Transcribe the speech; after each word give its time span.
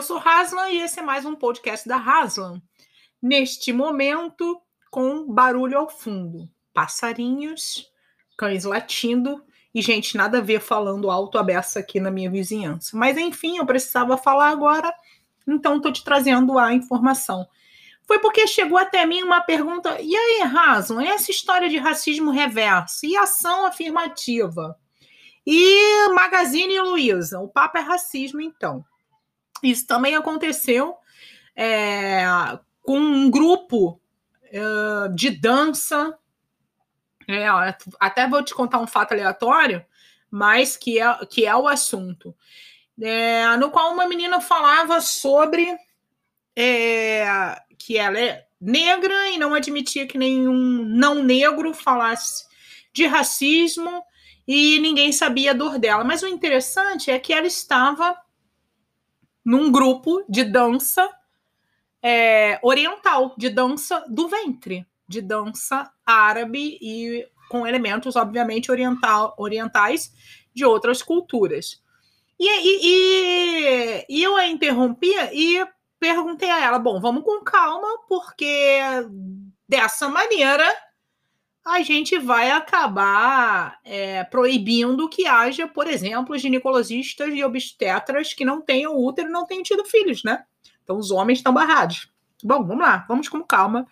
Eu 0.00 0.02
sou 0.02 0.16
Haslan 0.16 0.70
e 0.70 0.78
esse 0.78 0.98
é 0.98 1.02
mais 1.02 1.26
um 1.26 1.36
podcast 1.36 1.86
da 1.86 1.98
Haslan. 1.98 2.62
Neste 3.20 3.70
momento, 3.70 4.58
com 4.90 5.30
barulho 5.30 5.76
ao 5.76 5.90
fundo, 5.90 6.48
passarinhos, 6.72 7.86
cães 8.34 8.64
latindo 8.64 9.44
e 9.74 9.82
gente 9.82 10.16
nada 10.16 10.38
a 10.38 10.40
ver 10.40 10.62
falando 10.62 11.10
alto 11.10 11.36
a 11.36 11.42
beça 11.42 11.80
aqui 11.80 12.00
na 12.00 12.10
minha 12.10 12.30
vizinhança. 12.30 12.96
Mas 12.96 13.18
enfim, 13.18 13.58
eu 13.58 13.66
precisava 13.66 14.16
falar 14.16 14.48
agora, 14.48 14.90
então 15.46 15.76
estou 15.76 15.92
te 15.92 16.02
trazendo 16.02 16.58
a 16.58 16.72
informação. 16.72 17.46
Foi 18.06 18.18
porque 18.20 18.46
chegou 18.46 18.78
até 18.78 19.04
mim 19.04 19.22
uma 19.22 19.42
pergunta: 19.42 20.00
e 20.00 20.16
aí, 20.16 20.40
Haslan, 20.44 21.04
essa 21.04 21.30
história 21.30 21.68
de 21.68 21.76
racismo 21.76 22.30
reverso 22.30 23.04
e 23.04 23.18
ação 23.18 23.66
afirmativa? 23.66 24.74
E 25.46 26.08
Magazine 26.14 26.80
Luiza, 26.80 27.38
o 27.38 27.48
papo 27.48 27.76
é 27.76 27.82
racismo, 27.82 28.40
então. 28.40 28.82
Isso 29.62 29.86
também 29.86 30.16
aconteceu 30.16 30.96
é, 31.54 32.24
com 32.82 32.98
um 32.98 33.30
grupo 33.30 34.00
é, 34.44 35.08
de 35.14 35.30
dança. 35.30 36.16
É, 37.28 37.46
até 37.98 38.28
vou 38.28 38.42
te 38.42 38.54
contar 38.54 38.78
um 38.78 38.86
fato 38.86 39.12
aleatório, 39.12 39.84
mas 40.30 40.76
que 40.76 41.00
é, 41.00 41.26
que 41.26 41.46
é 41.46 41.54
o 41.54 41.68
assunto. 41.68 42.34
É, 43.00 43.56
no 43.56 43.70
qual 43.70 43.92
uma 43.92 44.06
menina 44.06 44.40
falava 44.40 45.00
sobre 45.00 45.76
é, 46.56 47.56
que 47.78 47.96
ela 47.96 48.18
é 48.18 48.46
negra 48.60 49.30
e 49.30 49.38
não 49.38 49.54
admitia 49.54 50.06
que 50.06 50.18
nenhum 50.18 50.84
não 50.84 51.22
negro 51.22 51.72
falasse 51.72 52.44
de 52.92 53.06
racismo 53.06 54.02
e 54.46 54.78
ninguém 54.80 55.12
sabia 55.12 55.52
a 55.52 55.54
dor 55.54 55.78
dela. 55.78 56.04
Mas 56.04 56.22
o 56.22 56.26
interessante 56.26 57.10
é 57.10 57.18
que 57.18 57.32
ela 57.32 57.46
estava 57.46 58.16
num 59.44 59.70
grupo 59.70 60.24
de 60.28 60.44
dança 60.44 61.08
é, 62.02 62.58
oriental, 62.62 63.34
de 63.36 63.48
dança 63.48 64.04
do 64.08 64.28
ventre, 64.28 64.86
de 65.06 65.20
dança 65.20 65.90
árabe 66.04 66.78
e 66.80 67.26
com 67.48 67.66
elementos, 67.66 68.16
obviamente, 68.16 68.70
oriental, 68.70 69.34
orientais 69.36 70.12
de 70.54 70.64
outras 70.64 71.02
culturas. 71.02 71.82
E, 72.38 72.48
e, 72.48 72.80
e, 72.82 74.06
e 74.08 74.22
eu 74.22 74.36
a 74.36 74.46
interrompia 74.46 75.30
e 75.34 75.66
perguntei 75.98 76.50
a 76.50 76.64
ela: 76.64 76.78
bom, 76.78 77.00
vamos 77.00 77.22
com 77.22 77.42
calma, 77.42 77.88
porque 78.08 78.80
dessa 79.68 80.08
maneira 80.08 80.64
a 81.64 81.82
gente 81.82 82.18
vai 82.18 82.50
acabar 82.50 83.78
é, 83.84 84.24
proibindo 84.24 85.08
que 85.08 85.26
haja, 85.26 85.68
por 85.68 85.86
exemplo, 85.86 86.38
ginecologistas 86.38 87.32
e 87.34 87.44
obstetras 87.44 88.32
que 88.32 88.44
não 88.44 88.60
tenham 88.60 88.96
útero 88.96 89.28
e 89.28 89.32
não 89.32 89.46
tenham 89.46 89.62
tido 89.62 89.84
filhos, 89.84 90.24
né? 90.24 90.44
Então 90.82 90.96
os 90.96 91.10
homens 91.10 91.38
estão 91.38 91.52
barrados. 91.52 92.10
Bom, 92.42 92.64
vamos 92.64 92.84
lá, 92.84 93.04
vamos 93.08 93.28
com 93.28 93.42
calma. 93.42 93.86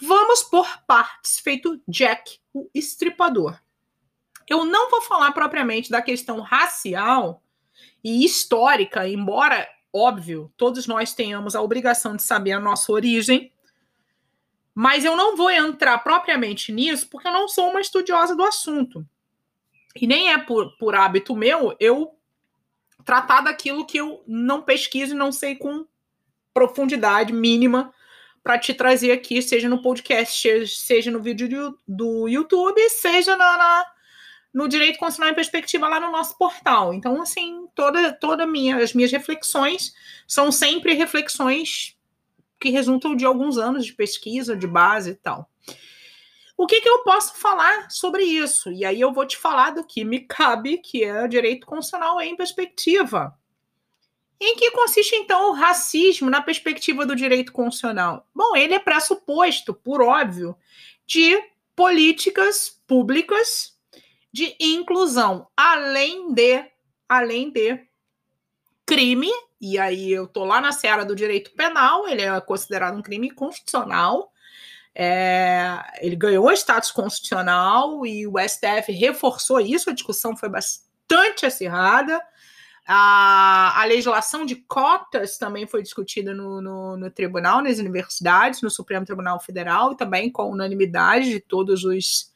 Vamos 0.00 0.42
por 0.42 0.66
partes, 0.86 1.38
feito 1.38 1.80
Jack, 1.88 2.38
o 2.52 2.68
estripador. 2.74 3.58
Eu 4.48 4.64
não 4.64 4.90
vou 4.90 5.02
falar 5.02 5.32
propriamente 5.32 5.90
da 5.90 6.02
questão 6.02 6.40
racial 6.40 7.42
e 8.02 8.24
histórica, 8.24 9.08
embora, 9.08 9.68
óbvio, 9.92 10.52
todos 10.56 10.86
nós 10.86 11.12
tenhamos 11.12 11.54
a 11.54 11.62
obrigação 11.62 12.16
de 12.16 12.22
saber 12.22 12.52
a 12.52 12.60
nossa 12.60 12.90
origem, 12.92 13.52
mas 14.80 15.04
eu 15.04 15.16
não 15.16 15.34
vou 15.34 15.50
entrar 15.50 15.98
propriamente 15.98 16.70
nisso, 16.70 17.08
porque 17.08 17.26
eu 17.26 17.32
não 17.32 17.48
sou 17.48 17.68
uma 17.68 17.80
estudiosa 17.80 18.36
do 18.36 18.44
assunto. 18.44 19.04
E 20.00 20.06
nem 20.06 20.32
é 20.32 20.38
por, 20.38 20.70
por 20.78 20.94
hábito 20.94 21.34
meu 21.34 21.74
eu 21.80 22.14
tratar 23.04 23.40
daquilo 23.40 23.84
que 23.84 23.98
eu 23.98 24.22
não 24.24 24.62
pesquiso 24.62 25.14
e 25.14 25.18
não 25.18 25.32
sei 25.32 25.56
com 25.56 25.84
profundidade 26.54 27.32
mínima 27.32 27.92
para 28.40 28.56
te 28.56 28.72
trazer 28.72 29.10
aqui, 29.10 29.42
seja 29.42 29.68
no 29.68 29.82
podcast, 29.82 30.68
seja 30.68 31.10
no 31.10 31.20
vídeo 31.20 31.76
do, 31.84 32.28
YouTube, 32.28 32.78
seja 32.88 33.36
na, 33.36 33.58
na, 33.58 33.86
no 34.54 34.68
Direito 34.68 35.00
Constitucional 35.00 35.32
em 35.32 35.34
Perspectiva 35.34 35.88
lá 35.88 35.98
no 35.98 36.12
nosso 36.12 36.38
portal. 36.38 36.94
Então, 36.94 37.20
assim, 37.20 37.66
toda, 37.74 38.12
toda 38.12 38.46
minha, 38.46 38.76
as 38.76 38.94
minhas 38.94 39.10
reflexões 39.10 39.92
são 40.24 40.52
sempre 40.52 40.94
reflexões 40.94 41.97
que 42.58 42.70
resultam 42.70 43.14
de 43.14 43.24
alguns 43.24 43.58
anos 43.58 43.86
de 43.86 43.92
pesquisa, 43.92 44.56
de 44.56 44.66
base 44.66 45.10
e 45.10 45.14
tal. 45.14 45.48
O 46.56 46.66
que, 46.66 46.80
que 46.80 46.88
eu 46.88 47.04
posso 47.04 47.36
falar 47.36 47.88
sobre 47.88 48.24
isso? 48.24 48.72
E 48.72 48.84
aí 48.84 49.00
eu 49.00 49.12
vou 49.12 49.24
te 49.24 49.36
falar 49.36 49.70
do 49.70 49.84
que 49.84 50.04
me 50.04 50.20
cabe, 50.20 50.78
que 50.78 51.04
é 51.04 51.28
direito 51.28 51.64
constitucional 51.64 52.20
em 52.20 52.36
perspectiva. 52.36 53.32
Em 54.40 54.56
que 54.56 54.72
consiste, 54.72 55.14
então, 55.14 55.50
o 55.50 55.52
racismo 55.52 56.28
na 56.28 56.42
perspectiva 56.42 57.06
do 57.06 57.14
direito 57.14 57.52
constitucional? 57.52 58.26
Bom, 58.34 58.56
ele 58.56 58.74
é 58.74 58.78
pressuposto, 58.78 59.72
por 59.72 60.02
óbvio, 60.02 60.56
de 61.06 61.40
políticas 61.76 62.80
públicas 62.88 63.76
de 64.32 64.56
inclusão, 64.58 65.48
além 65.56 66.32
de, 66.32 66.64
além 67.08 67.50
de 67.50 67.86
crime 68.84 69.30
e 69.60 69.78
aí 69.78 70.12
eu 70.12 70.26
tô 70.26 70.44
lá 70.44 70.60
na 70.60 70.72
seara 70.72 71.04
do 71.04 71.16
direito 71.16 71.50
penal, 71.52 72.06
ele 72.06 72.22
é 72.22 72.40
considerado 72.40 72.96
um 72.96 73.02
crime 73.02 73.30
constitucional. 73.30 74.32
É, 74.94 75.78
ele 76.00 76.16
ganhou 76.16 76.50
status 76.52 76.90
constitucional 76.90 78.04
e 78.04 78.26
o 78.26 78.34
STF 78.38 78.92
reforçou 78.92 79.60
isso, 79.60 79.90
a 79.90 79.92
discussão 79.92 80.36
foi 80.36 80.48
bastante 80.48 81.46
acirrada. 81.46 82.20
A, 82.90 83.82
a 83.82 83.84
legislação 83.84 84.46
de 84.46 84.56
cotas 84.56 85.36
também 85.36 85.66
foi 85.66 85.82
discutida 85.82 86.32
no, 86.32 86.62
no, 86.62 86.96
no, 86.96 87.10
tribunal, 87.10 87.62
nas 87.62 87.78
universidades, 87.78 88.62
no 88.62 88.70
Supremo 88.70 89.04
Tribunal 89.04 89.38
Federal, 89.38 89.94
também 89.94 90.32
com 90.32 90.50
unanimidade 90.50 91.28
de 91.28 91.38
todos 91.38 91.84
os, 91.84 92.32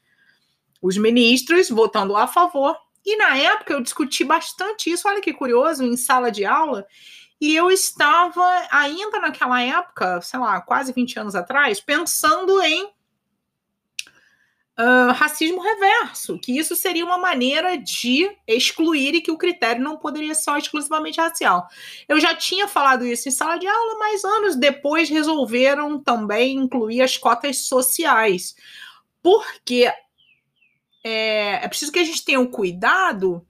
os 0.82 0.98
ministros 0.98 1.70
votando 1.70 2.14
a 2.16 2.26
favor. 2.26 2.76
E 3.04 3.16
na 3.16 3.36
época 3.36 3.72
eu 3.72 3.80
discuti 3.80 4.24
bastante 4.24 4.90
isso, 4.90 5.08
olha 5.08 5.20
que 5.20 5.32
curioso, 5.32 5.84
em 5.84 5.96
sala 5.96 6.30
de 6.30 6.44
aula, 6.44 6.86
e 7.40 7.56
eu 7.56 7.70
estava 7.70 8.40
ainda 8.70 9.18
naquela 9.18 9.60
época, 9.60 10.20
sei 10.20 10.38
lá, 10.38 10.60
quase 10.60 10.92
20 10.92 11.18
anos 11.18 11.34
atrás, 11.34 11.80
pensando 11.80 12.62
em 12.62 12.84
uh, 14.78 15.12
racismo 15.12 15.60
reverso, 15.60 16.38
que 16.38 16.56
isso 16.56 16.76
seria 16.76 17.04
uma 17.04 17.18
maneira 17.18 17.76
de 17.76 18.30
excluir 18.46 19.14
e 19.14 19.20
que 19.20 19.30
o 19.30 19.36
critério 19.36 19.82
não 19.82 19.96
poderia 19.96 20.34
ser 20.34 20.56
exclusivamente 20.56 21.20
racial. 21.20 21.66
Eu 22.08 22.20
já 22.20 22.34
tinha 22.34 22.68
falado 22.68 23.04
isso 23.04 23.28
em 23.28 23.32
sala 23.32 23.56
de 23.56 23.66
aula, 23.66 23.98
mas 23.98 24.24
anos 24.24 24.56
depois 24.56 25.08
resolveram 25.08 25.98
também 25.98 26.56
incluir 26.56 27.02
as 27.02 27.16
cotas 27.16 27.66
sociais, 27.66 28.54
porque 29.22 29.92
é, 31.02 31.64
é 31.64 31.68
preciso 31.68 31.92
que 31.92 31.98
a 31.98 32.04
gente 32.04 32.24
tenha 32.24 32.40
o 32.40 32.50
cuidado 32.50 33.46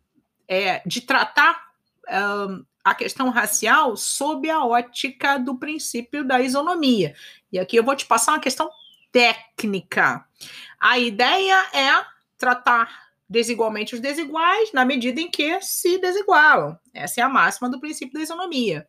é, 0.49 0.83
de 0.87 1.01
tratar 1.01 1.73
um, 2.11 2.65
a 2.85 2.95
questão 2.95 3.31
racial 3.31 3.97
sob 3.97 4.49
a 4.51 4.65
ótica 4.65 5.39
do 5.39 5.57
princípio 5.57 6.25
da 6.25 6.41
isonomia. 6.41 7.15
E 7.51 7.59
aqui 7.59 7.77
eu 7.77 7.85
vou 7.85 7.95
te 7.95 8.07
passar 8.07 8.33
uma 8.33 8.41
questão 8.41 8.71
técnica. 9.11 10.25
A 10.81 10.99
ideia 10.99 11.65
é 11.73 12.05
tratar 12.37 13.13
desigualmente 13.29 13.95
os 13.95 14.01
desiguais 14.01 14.73
na 14.73 14.85
medida 14.85 15.21
em 15.21 15.31
que 15.31 15.61
se 15.63 15.99
desigualam. 15.99 16.79
Essa 16.93 17.21
é 17.21 17.25
a 17.25 17.29
máxima 17.29 17.69
do 17.69 17.81
princípio 17.81 18.15
da 18.15 18.21
isonomia. 18.21 18.87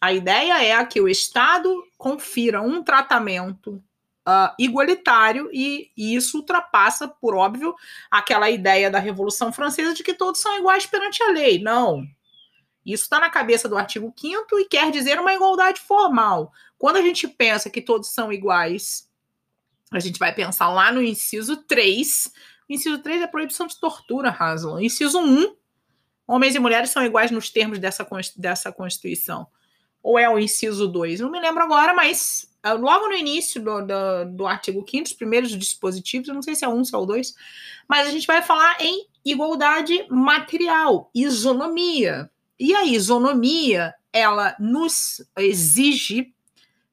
A 0.00 0.12
ideia 0.12 0.62
é 0.62 0.84
que 0.84 1.00
o 1.00 1.08
Estado 1.08 1.72
confira 1.96 2.60
um 2.60 2.82
tratamento 2.82 3.82
uh, 4.28 4.54
igualitário 4.58 5.48
e, 5.50 5.90
e 5.96 6.14
isso 6.14 6.36
ultrapassa, 6.36 7.08
por 7.08 7.34
óbvio, 7.34 7.74
aquela 8.10 8.50
ideia 8.50 8.90
da 8.90 8.98
Revolução 8.98 9.50
Francesa 9.50 9.94
de 9.94 10.04
que 10.04 10.12
todos 10.12 10.40
são 10.40 10.58
iguais 10.58 10.84
perante 10.84 11.22
a 11.22 11.30
lei. 11.30 11.58
Não. 11.58 12.06
Isso 12.84 13.04
está 13.04 13.18
na 13.18 13.30
cabeça 13.30 13.68
do 13.68 13.76
artigo 13.76 14.12
5 14.14 14.60
e 14.60 14.64
quer 14.66 14.90
dizer 14.90 15.18
uma 15.18 15.32
igualdade 15.32 15.80
formal. 15.80 16.52
Quando 16.76 16.96
a 16.96 17.02
gente 17.02 17.26
pensa 17.26 17.70
que 17.70 17.80
todos 17.80 18.10
são 18.10 18.32
iguais, 18.32 19.08
a 19.90 19.98
gente 19.98 20.18
vai 20.18 20.34
pensar 20.34 20.68
lá 20.68 20.92
no 20.92 21.02
inciso 21.02 21.56
3. 21.56 22.32
O 22.68 22.72
inciso 22.72 22.98
3 22.98 23.22
é 23.22 23.24
a 23.24 23.28
proibição 23.28 23.66
de 23.66 23.78
tortura, 23.80 24.30
Haslam. 24.30 24.82
Inciso 24.82 25.18
1, 25.18 25.54
homens 26.26 26.54
e 26.54 26.58
mulheres 26.58 26.90
são 26.90 27.04
iguais 27.04 27.30
nos 27.30 27.50
termos 27.50 27.78
dessa, 27.78 28.06
dessa 28.36 28.72
Constituição. 28.72 29.46
Ou 30.02 30.18
é 30.18 30.28
o 30.28 30.38
inciso 30.38 30.86
2? 30.86 31.20
Não 31.20 31.30
me 31.30 31.40
lembro 31.40 31.62
agora, 31.62 31.92
mas 31.92 32.47
logo 32.64 33.08
no 33.08 33.14
início 33.14 33.62
do, 33.62 33.86
do, 33.86 34.24
do 34.36 34.46
artigo 34.46 34.84
5 34.88 35.04
os 35.04 35.12
primeiros 35.12 35.50
dispositivos, 35.50 36.28
eu 36.28 36.34
não 36.34 36.42
sei 36.42 36.54
se 36.54 36.64
é 36.64 36.68
um, 36.68 36.84
se 36.84 36.94
é 36.94 36.98
o 36.98 37.06
2, 37.06 37.34
mas 37.88 38.08
a 38.08 38.10
gente 38.10 38.26
vai 38.26 38.42
falar 38.42 38.76
em 38.80 39.06
igualdade 39.24 40.06
material, 40.10 41.10
isonomia. 41.14 42.30
E 42.58 42.74
a 42.74 42.84
isonomia, 42.84 43.94
ela 44.12 44.56
nos 44.58 45.22
exige, 45.36 46.34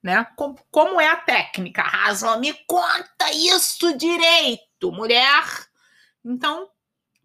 né? 0.01 0.25
Como, 0.35 0.55
como 0.69 1.01
é 1.01 1.07
a 1.07 1.15
técnica? 1.15 1.81
Rasla, 1.81 2.37
me 2.37 2.53
conta 2.67 3.31
isso 3.33 3.97
direito, 3.97 4.91
mulher. 4.91 5.43
Então, 6.23 6.69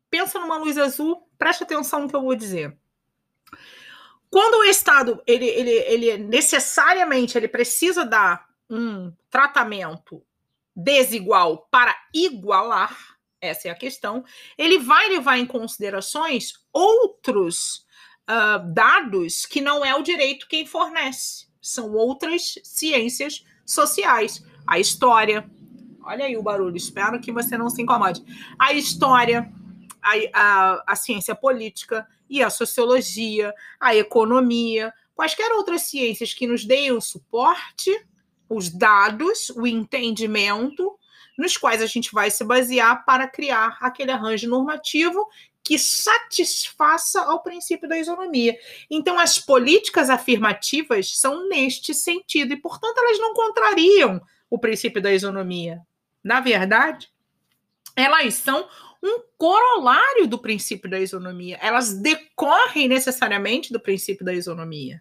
pensa 0.09 0.39
numa 0.39 0.57
luz 0.57 0.79
azul, 0.79 1.29
preste 1.39 1.63
atenção 1.63 2.01
no 2.01 2.09
que 2.09 2.17
eu 2.17 2.23
vou 2.23 2.35
dizer. 2.35 2.77
Quando 4.31 4.61
o 4.61 4.65
Estado 4.65 5.21
ele, 5.27 5.47
ele, 5.47 5.71
ele 5.71 6.19
necessariamente 6.19 7.37
ele 7.37 7.49
precisa 7.49 8.05
dar 8.05 8.47
um 8.69 9.13
tratamento 9.29 10.23
desigual 10.75 11.67
para 11.71 11.95
igualar, 12.15 12.97
essa 13.41 13.69
é 13.69 13.71
a 13.71 13.75
questão, 13.75 14.25
ele 14.57 14.79
vai 14.79 15.09
levar 15.09 15.37
em 15.39 15.47
considerações 15.47 16.53
outros 16.73 17.85
uh, 18.31 18.73
dados 18.73 19.45
que 19.45 19.61
não 19.61 19.85
é 19.85 19.95
o 19.95 20.03
direito 20.03 20.47
quem 20.49 20.65
fornece, 20.65 21.47
são 21.61 21.93
outras 21.93 22.55
ciências 22.63 23.45
sociais, 23.67 24.45
a 24.67 24.79
história. 24.79 25.49
Olha 26.03 26.25
aí 26.25 26.37
o 26.37 26.43
barulho, 26.43 26.77
espero 26.77 27.21
que 27.21 27.33
você 27.33 27.59
não 27.59 27.69
se 27.69 27.83
incomode. 27.83 28.25
A 28.59 28.73
história, 28.73 29.53
a, 30.01 30.13
a, 30.33 30.85
a 30.87 30.97
ciência 30.97 31.35
política 31.35 32.07
e 32.31 32.43
a 32.43 32.49
sociologia, 32.49 33.53
a 33.79 33.95
economia, 33.95 34.95
quaisquer 35.15 35.53
outras 35.53 35.83
ciências 35.83 36.33
que 36.33 36.47
nos 36.47 36.65
deem 36.65 36.93
o 36.93 37.01
suporte, 37.01 37.91
os 38.49 38.71
dados, 38.71 39.51
o 39.51 39.67
entendimento, 39.67 40.97
nos 41.37 41.57
quais 41.57 41.83
a 41.83 41.87
gente 41.87 42.13
vai 42.13 42.31
se 42.31 42.45
basear 42.45 43.05
para 43.05 43.27
criar 43.27 43.77
aquele 43.81 44.13
arranjo 44.13 44.49
normativo 44.49 45.27
que 45.63 45.79
satisfaça 45.79 47.21
ao 47.23 47.43
princípio 47.43 47.89
da 47.89 47.99
isonomia. 47.99 48.57
Então, 48.91 49.19
as 49.19 49.39
políticas 49.39 50.09
afirmativas 50.11 51.19
são 51.19 51.49
neste 51.49 51.95
sentido, 51.95 52.55
e, 52.55 52.57
portanto, 52.57 52.99
elas 52.99 53.19
não 53.19 53.35
contrariam 53.35 54.21
o 54.49 54.59
princípio 54.59 55.03
da 55.03 55.13
isonomia. 55.13 55.81
Na 56.25 56.41
verdade, 56.41 57.09
elas 57.95 58.35
são 58.35 58.69
um 59.03 59.23
corolário 59.39 60.27
do 60.27 60.39
princípio 60.39 60.91
da 60.91 60.99
isonomia. 60.99 61.59
Elas 61.61 61.95
decorrem 61.95 62.89
necessariamente 62.89 63.73
do 63.73 63.81
princípio 63.81 64.25
da 64.25 64.33
isonomia. 64.33 65.01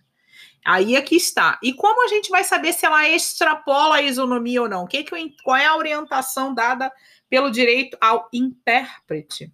Aí 0.66 0.96
aqui 0.96 1.16
está. 1.16 1.58
E 1.64 1.74
como 1.74 2.04
a 2.04 2.08
gente 2.08 2.30
vai 2.30 2.44
saber 2.44 2.74
se 2.74 2.86
ela 2.86 3.08
extrapola 3.08 3.96
a 3.96 4.02
isonomia 4.02 4.62
ou 4.62 4.70
não? 4.70 4.86
Que 4.86 5.04
que, 5.04 5.36
qual 5.44 5.58
é 5.58 5.66
a 5.66 5.76
orientação 5.76 6.54
dada 6.54 6.92
pelo 7.30 7.50
direito 7.50 7.98
ao 8.00 8.30
intérprete? 8.34 9.52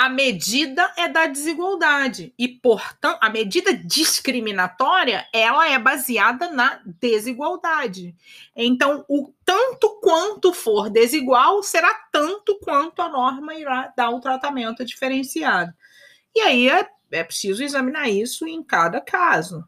A 0.00 0.08
medida 0.08 0.94
é 0.96 1.08
da 1.08 1.26
desigualdade 1.26 2.32
e, 2.38 2.46
portanto, 2.46 3.18
a 3.20 3.28
medida 3.28 3.74
discriminatória 3.74 5.26
ela 5.32 5.68
é 5.68 5.76
baseada 5.76 6.48
na 6.50 6.80
desigualdade. 6.84 8.14
Então, 8.54 9.04
o 9.08 9.34
tanto 9.44 9.98
quanto 10.00 10.52
for 10.52 10.88
desigual 10.88 11.64
será 11.64 11.92
tanto 12.12 12.60
quanto 12.60 13.02
a 13.02 13.08
norma 13.08 13.56
irá 13.56 13.92
dar 13.96 14.10
um 14.10 14.20
tratamento 14.20 14.84
diferenciado. 14.84 15.74
E 16.32 16.42
aí 16.42 16.70
é, 16.70 16.88
é 17.10 17.24
preciso 17.24 17.64
examinar 17.64 18.08
isso 18.08 18.46
em 18.46 18.62
cada 18.62 19.00
caso. 19.00 19.66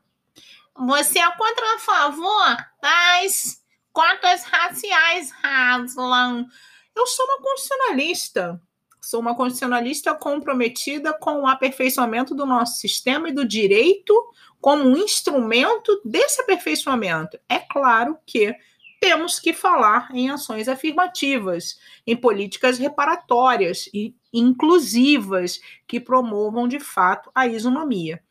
Você 0.77 1.19
é 1.19 1.29
contra 1.33 1.75
a 1.75 1.79
favor 1.81 2.57
das 2.81 3.61
cotas 3.93 4.45
raciais, 4.45 5.33
Haslam? 5.43 6.47
Eu 6.95 7.05
sou 7.05 7.27
uma 7.27 7.43
constitucionalista 7.43 8.63
Sou 9.01 9.21
uma 9.21 9.35
constitucionalista 9.35 10.15
comprometida 10.15 11.13
com 11.13 11.43
o 11.43 11.47
aperfeiçoamento 11.47 12.35
do 12.35 12.45
nosso 12.45 12.79
sistema 12.79 13.29
e 13.29 13.33
do 13.33 13.47
direito 13.47 14.15
como 14.61 14.85
um 14.85 14.97
instrumento 14.97 16.01
desse 16.05 16.43
aperfeiçoamento. 16.43 17.39
É 17.49 17.59
claro 17.59 18.19
que 18.27 18.55
temos 19.01 19.41
que 19.41 19.55
falar 19.55 20.11
em 20.13 20.31
ações 20.31 20.69
afirmativas, 20.69 21.81
em 22.07 22.15
políticas 22.15 22.79
reparatórias 22.79 23.89
e 23.95 24.15
inclusivas 24.31 25.59
que 25.89 25.99
promovam 25.99 26.69
de 26.69 26.79
fato 26.79 27.31
a 27.35 27.47
isonomia. 27.47 28.23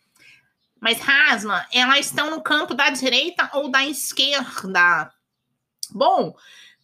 Mas, 0.79 0.99
Rasma, 0.99 1.65
elas 1.73 2.05
estão 2.05 2.29
no 2.29 2.41
campo 2.41 2.73
da 2.75 2.89
direita 2.91 3.49
ou 3.53 3.69
da 3.69 3.85
esquerda? 3.85 5.11
Bom, 5.91 6.35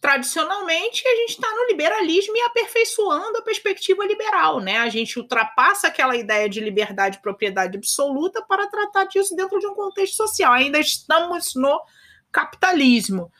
tradicionalmente 0.06 1.02
a 1.04 1.16
gente 1.16 1.30
está 1.30 1.52
no 1.52 1.66
liberalismo 1.66 2.36
e 2.36 2.40
aperfeiçoando 2.42 3.38
a 3.38 3.42
perspectiva 3.42 4.06
liberal, 4.06 4.60
né? 4.60 4.78
A 4.78 4.88
gente 4.88 5.18
ultrapassa 5.18 5.88
aquela 5.88 6.14
ideia 6.14 6.48
de 6.48 6.60
liberdade 6.60 7.16
e 7.16 7.20
propriedade 7.20 7.76
absoluta 7.76 8.40
para 8.46 8.68
tratar 8.68 9.06
disso 9.06 9.34
dentro 9.34 9.58
de 9.58 9.66
um 9.66 9.74
contexto 9.74 10.14
social. 10.16 10.52
Ainda 10.52 10.78
estamos 10.78 11.56
no 11.56 11.82
capitalismo. 12.30 13.32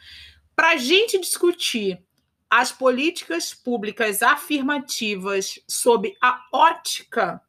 Para 0.56 0.70
a 0.70 0.76
gente 0.76 1.20
discutir 1.20 2.02
as 2.50 2.72
políticas 2.72 3.54
públicas 3.54 4.20
afirmativas 4.20 5.60
sob 5.68 6.16
a 6.20 6.40
ótica 6.52 7.40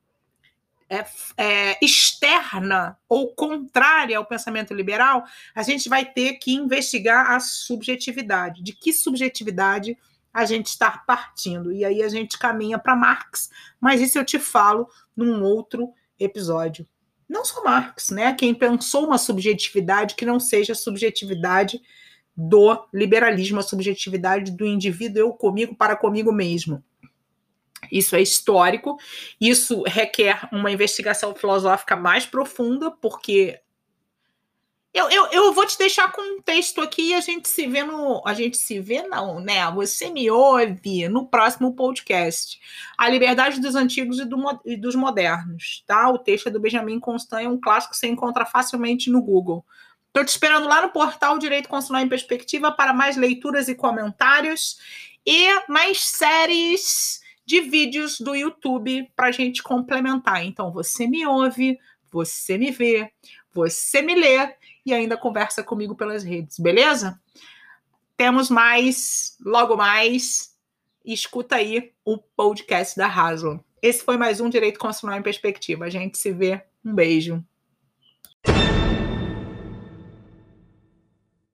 é, 0.89 1.05
é, 1.37 1.77
externa 1.83 2.97
ou 3.07 3.33
contrária 3.33 4.17
ao 4.17 4.25
pensamento 4.25 4.73
liberal, 4.73 5.23
a 5.53 5.63
gente 5.63 5.89
vai 5.89 6.05
ter 6.05 6.33
que 6.33 6.53
investigar 6.53 7.31
a 7.31 7.39
subjetividade. 7.39 8.63
De 8.63 8.73
que 8.73 8.93
subjetividade 8.93 9.97
a 10.33 10.45
gente 10.45 10.67
está 10.67 10.91
partindo? 10.91 11.71
E 11.71 11.83
aí 11.83 12.01
a 12.01 12.09
gente 12.09 12.37
caminha 12.37 12.79
para 12.79 12.95
Marx, 12.95 13.49
mas 13.79 14.01
isso 14.01 14.17
eu 14.17 14.25
te 14.25 14.39
falo 14.39 14.87
num 15.15 15.43
outro 15.43 15.91
episódio. 16.19 16.87
Não 17.27 17.43
só 17.43 17.63
Marx, 17.63 18.09
né? 18.09 18.33
Quem 18.33 18.53
pensou 18.53 19.05
uma 19.05 19.17
subjetividade 19.17 20.15
que 20.15 20.25
não 20.25 20.39
seja 20.39 20.71
a 20.71 20.75
subjetividade 20.75 21.81
do 22.35 22.87
liberalismo, 22.93 23.59
a 23.59 23.63
subjetividade 23.63 24.51
do 24.51 24.65
indivíduo 24.65 25.19
eu 25.19 25.33
comigo 25.33 25.75
para 25.75 25.95
comigo 25.95 26.31
mesmo. 26.31 26.83
Isso 27.91 28.15
é 28.15 28.21
histórico, 28.21 28.97
isso 29.39 29.83
requer 29.83 30.47
uma 30.51 30.71
investigação 30.71 31.33
filosófica 31.35 31.95
mais 31.95 32.25
profunda, 32.25 32.91
porque. 32.91 33.59
Eu, 34.93 35.11
eu, 35.11 35.27
eu 35.27 35.53
vou 35.53 35.65
te 35.67 35.77
deixar 35.77 36.11
com 36.11 36.21
um 36.21 36.41
texto 36.41 36.81
aqui 36.81 37.09
e 37.09 37.13
a 37.13 37.21
gente 37.21 37.47
se 37.47 37.67
vê 37.67 37.83
no. 37.83 38.23
A 38.25 38.33
gente 38.33 38.57
se 38.57 38.79
vê, 38.79 39.03
não, 39.03 39.39
né? 39.39 39.69
Você 39.71 40.09
me 40.09 40.31
ouve 40.31 41.07
no 41.07 41.27
próximo 41.27 41.75
podcast. 41.75 42.59
A 42.97 43.07
Liberdade 43.07 43.61
dos 43.61 43.75
Antigos 43.75 44.19
e, 44.19 44.25
do, 44.25 44.37
e 44.65 44.75
dos 44.75 44.95
Modernos, 44.95 45.83
tá? 45.85 46.09
O 46.09 46.17
texto 46.17 46.47
é 46.47 46.49
do 46.49 46.59
Benjamin 46.59 46.99
Constant, 46.99 47.43
é 47.43 47.47
um 47.47 47.59
clássico 47.59 47.93
que 47.93 47.99
você 47.99 48.07
encontra 48.07 48.43
facilmente 48.43 49.11
no 49.11 49.21
Google. 49.21 49.63
Estou 50.07 50.25
te 50.25 50.29
esperando 50.29 50.67
lá 50.67 50.81
no 50.81 50.89
portal 50.89 51.37
Direito 51.37 51.69
Constitucional 51.69 52.03
em 52.03 52.09
Perspectiva 52.09 52.71
para 52.71 52.91
mais 52.91 53.15
leituras 53.15 53.67
e 53.67 53.75
comentários 53.75 54.79
e 55.23 55.47
mais 55.69 56.01
séries 56.01 57.21
de 57.47 57.61
vídeos 57.61 58.19
do 58.19 58.35
YouTube 58.35 59.09
para 59.15 59.27
a 59.27 59.31
gente 59.31 59.63
complementar. 59.63 60.45
Então, 60.45 60.69
você 60.69 61.07
me 61.07 61.25
ouve, 61.25 61.79
você 62.11 62.57
me 62.57 62.71
vê, 62.71 63.09
você 63.53 64.01
me 64.01 64.13
lê 64.13 64.53
e 64.85 64.93
ainda 64.93 65.15
conversa 65.15 65.63
comigo 65.63 65.95
pelas 65.95 66.25
redes, 66.25 66.59
beleza? 66.59 67.17
Temos 68.17 68.49
mais, 68.49 69.37
logo 69.39 69.77
mais. 69.77 70.57
Escuta 71.05 71.55
aí 71.55 71.93
o 72.03 72.17
podcast 72.17 72.97
da 72.97 73.07
Raso. 73.07 73.63
Esse 73.81 74.03
foi 74.03 74.17
mais 74.17 74.41
um 74.41 74.49
Direito 74.49 74.77
Constitucional 74.77 75.17
em 75.17 75.23
Perspectiva. 75.23 75.85
A 75.85 75.89
gente 75.89 76.17
se 76.17 76.33
vê. 76.33 76.61
Um 76.83 76.93
beijo. 76.93 77.41